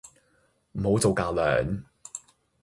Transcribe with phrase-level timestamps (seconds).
[0.71, 1.83] 唔好做架樑